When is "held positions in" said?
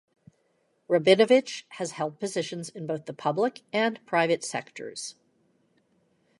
1.91-2.87